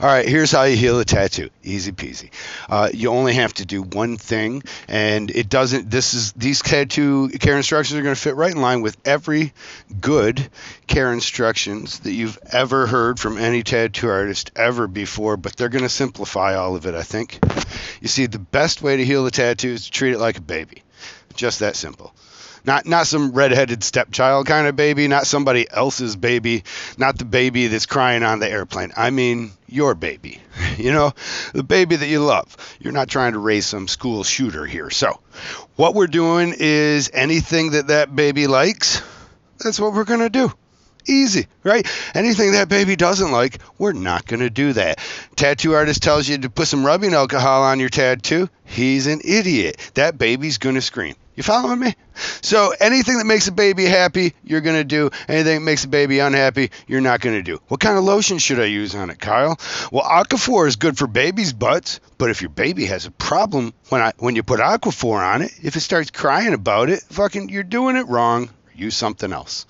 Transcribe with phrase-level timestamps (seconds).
[0.00, 1.50] All right, here's how you heal a tattoo.
[1.64, 2.30] Easy peasy.
[2.68, 5.90] Uh, you only have to do one thing, and it doesn't.
[5.90, 9.52] This is these tattoo care instructions are going to fit right in line with every
[10.00, 10.48] good
[10.86, 15.36] care instructions that you've ever heard from any tattoo artist ever before.
[15.36, 16.94] But they're going to simplify all of it.
[16.94, 17.40] I think.
[18.00, 20.42] You see, the best way to heal the tattoo is to treat it like a
[20.42, 20.84] baby.
[21.34, 22.14] Just that simple.
[22.68, 26.64] Not not some redheaded stepchild kind of baby, not somebody else's baby,
[26.98, 28.92] not the baby that's crying on the airplane.
[28.94, 30.42] I mean your baby.
[30.76, 31.12] You know,
[31.54, 32.56] the baby that you love.
[32.78, 34.90] You're not trying to raise some school shooter here.
[34.90, 35.18] So,
[35.74, 39.02] what we're doing is anything that that baby likes,
[39.58, 40.52] that's what we're going to do.
[41.08, 41.84] Easy, right?
[42.14, 45.00] Anything that baby doesn't like, we're not going to do that.
[45.34, 48.48] Tattoo artist tells you to put some rubbing alcohol on your tattoo.
[48.64, 49.78] He's an idiot.
[49.94, 51.16] That baby's going to scream.
[51.38, 51.94] You following me?
[52.42, 55.10] So anything that makes a baby happy, you're going to do.
[55.28, 57.60] Anything that makes a baby unhappy, you're not going to do.
[57.68, 59.56] What kind of lotion should I use on it, Kyle?
[59.92, 64.00] Well, Aquaphor is good for babies' butts, but if your baby has a problem when
[64.00, 67.62] I when you put Aquaphor on it, if it starts crying about it, fucking you're
[67.62, 68.50] doing it wrong.
[68.74, 69.64] Use something else.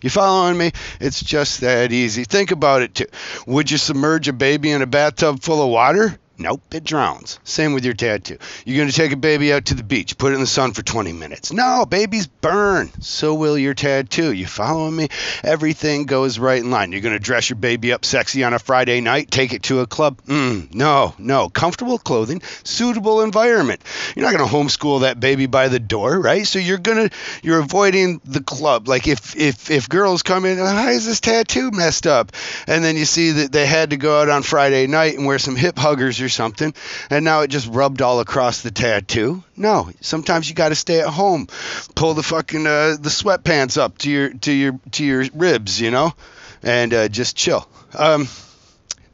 [0.00, 0.72] You following me?
[0.98, 2.24] It's just that easy.
[2.24, 3.06] Think about it too.
[3.46, 6.18] Would you submerge a baby in a bathtub full of water?
[6.38, 7.38] Nope, it drowns.
[7.44, 8.38] Same with your tattoo.
[8.64, 10.72] You're going to take a baby out to the beach, put it in the sun
[10.72, 11.52] for 20 minutes.
[11.52, 12.90] No, babies burn.
[13.00, 14.32] So will your tattoo.
[14.32, 15.08] You following me?
[15.44, 16.92] Everything goes right in line.
[16.92, 19.80] You're going to dress your baby up sexy on a Friday night, take it to
[19.80, 20.22] a club.
[20.22, 21.48] Mm, no, no.
[21.48, 23.82] Comfortable clothing, suitable environment.
[24.16, 26.46] You're not going to homeschool that baby by the door, right?
[26.46, 28.88] So you're going to you're avoiding the club.
[28.88, 32.32] Like if if if girls come in, why is this tattoo messed up?
[32.66, 35.38] And then you see that they had to go out on Friday night and wear
[35.38, 36.74] some hip huggers or something,
[37.10, 39.42] and now it just rubbed all across the tattoo.
[39.56, 41.48] No, sometimes you got to stay at home,
[41.94, 45.90] pull the fucking uh, the sweatpants up to your to your to your ribs, you
[45.90, 46.14] know,
[46.62, 47.68] and uh, just chill.
[47.94, 48.28] Um,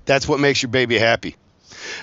[0.05, 1.37] that's what makes your baby happy.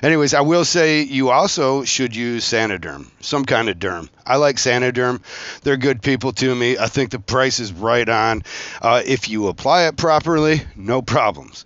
[0.02, 4.10] Anyways, I will say you also should use Saniderm, some kind of derm.
[4.26, 5.22] I like Saniderm.
[5.64, 6.78] They're good people to me.
[6.78, 8.44] I think the price is right on.
[8.82, 11.66] Uh, if you apply it properly, no problems.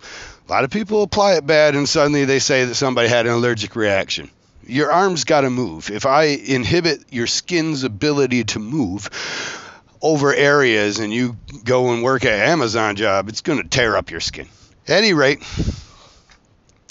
[0.50, 3.32] A lot of people apply it bad and suddenly they say that somebody had an
[3.32, 4.28] allergic reaction.
[4.66, 5.92] Your arms got to move.
[5.92, 9.08] If I inhibit your skin's ability to move
[10.02, 14.10] over areas and you go and work an Amazon job, it's going to tear up
[14.10, 14.48] your skin.
[14.88, 15.40] At any rate,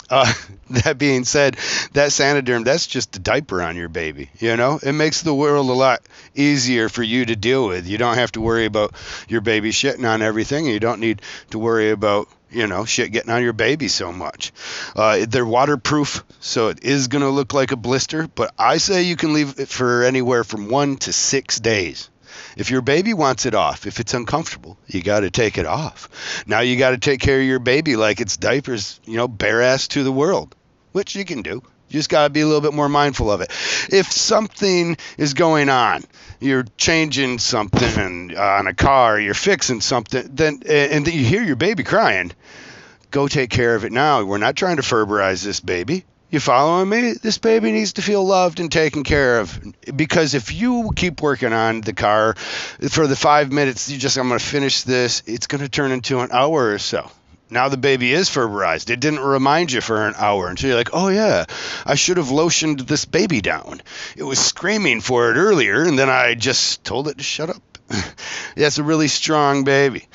[0.09, 0.31] uh,
[0.69, 1.55] that being said,
[1.91, 4.29] that Saniderm, that's just a diaper on your baby.
[4.39, 5.99] You know, it makes the world a lot
[6.33, 7.87] easier for you to deal with.
[7.87, 8.93] You don't have to worry about
[9.27, 10.65] your baby shitting on everything.
[10.65, 14.51] You don't need to worry about you know, shit getting on your baby so much.
[14.95, 19.03] Uh, they're waterproof, so it is going to look like a blister, but I say
[19.03, 22.09] you can leave it for anywhere from one to six days.
[22.57, 26.43] If your baby wants it off, if it's uncomfortable, you got to take it off.
[26.47, 29.61] Now you got to take care of your baby like it's diapers, you know, bare
[29.61, 30.55] ass to the world,
[30.91, 31.61] which you can do.
[31.89, 33.49] You just got to be a little bit more mindful of it.
[33.91, 36.03] If something is going on,
[36.39, 41.55] you're changing something uh, on a car, you're fixing something, then and you hear your
[41.55, 42.31] baby crying,
[43.09, 44.23] go take care of it now.
[44.23, 46.05] We're not trying to ferberize this baby.
[46.29, 47.13] You following me?
[47.13, 49.59] This baby needs to feel loved and taken care of.
[49.95, 54.27] Because if you keep working on the car for the five minutes, you just, I'm
[54.27, 57.09] going to finish this, it's going to turn into an hour or so
[57.49, 58.89] now the baby is ferberized.
[58.89, 61.45] It didn't remind you for an hour until you're like, oh yeah,
[61.85, 63.81] I should have lotioned this baby down.
[64.15, 67.61] It was screaming for it earlier, and then I just told it to shut up.
[68.55, 70.07] it's a really strong baby.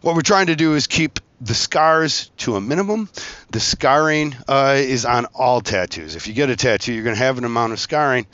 [0.00, 3.08] What we're trying to do is keep the scars to a minimum.
[3.50, 6.16] The scarring uh, is on all tattoos.
[6.16, 8.26] If you get a tattoo, you're going to have an amount of scarring.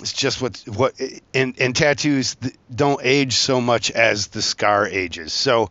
[0.00, 0.94] It's just what what
[1.32, 2.36] and, and tattoos
[2.74, 5.32] don't age so much as the scar ages.
[5.32, 5.70] So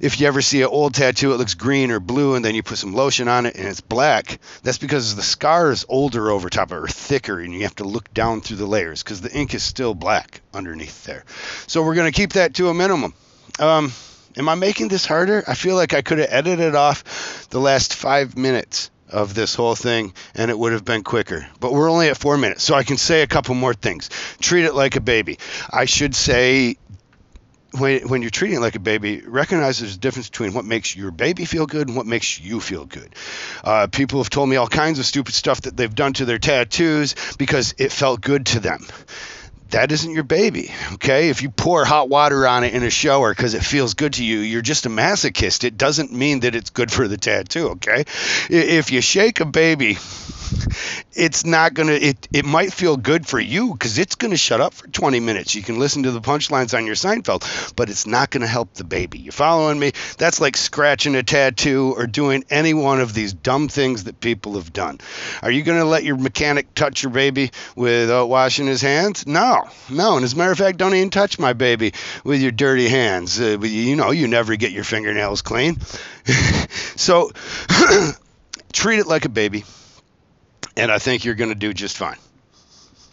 [0.00, 2.62] if you ever see an old tattoo, it looks green or blue, and then you
[2.62, 6.48] put some lotion on it and it's black, that's because the scar is older over
[6.48, 9.54] top or thicker, and you have to look down through the layers because the ink
[9.54, 11.24] is still black underneath there.
[11.66, 13.12] So we're going to keep that to a minimum.
[13.58, 13.92] Um,
[14.36, 15.44] am I making this harder?
[15.46, 19.74] I feel like I could have edited off the last five minutes of this whole
[19.74, 21.46] thing and it would have been quicker.
[21.58, 24.08] But we're only at four minutes, so I can say a couple more things.
[24.40, 25.38] Treat it like a baby.
[25.68, 26.76] I should say
[27.72, 30.94] when, when you're treating it like a baby, recognize there's a difference between what makes
[30.96, 33.14] your baby feel good and what makes you feel good.
[33.62, 36.38] Uh, people have told me all kinds of stupid stuff that they've done to their
[36.38, 38.86] tattoos because it felt good to them.
[39.70, 41.28] That isn't your baby, okay?
[41.28, 44.24] If you pour hot water on it in a shower because it feels good to
[44.24, 45.62] you, you're just a masochist.
[45.62, 48.04] It doesn't mean that it's good for the tattoo, okay?
[48.48, 49.96] If you shake a baby
[51.14, 54.36] it's not going to it it might feel good for you cuz it's going to
[54.36, 55.54] shut up for 20 minutes.
[55.54, 58.74] You can listen to the punchlines on your Seinfeld, but it's not going to help
[58.74, 59.18] the baby.
[59.18, 59.92] You following me?
[60.18, 64.54] That's like scratching a tattoo or doing any one of these dumb things that people
[64.54, 64.98] have done.
[65.42, 69.26] Are you going to let your mechanic touch your baby without washing his hands?
[69.26, 69.68] No.
[69.88, 71.92] No, and as a matter of fact, don't even touch my baby
[72.24, 73.40] with your dirty hands.
[73.40, 75.78] Uh, you know, you never get your fingernails clean.
[76.96, 77.30] so
[78.72, 79.64] treat it like a baby,
[80.76, 82.18] and I think you're going to do just fine.